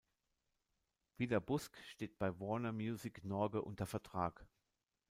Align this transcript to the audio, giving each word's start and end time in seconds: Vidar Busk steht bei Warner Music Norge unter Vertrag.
Vidar 1.17 1.41
Busk 1.41 1.77
steht 1.91 2.17
bei 2.17 2.39
Warner 2.39 2.71
Music 2.71 3.23
Norge 3.23 3.61
unter 3.61 3.85
Vertrag. 3.85 4.47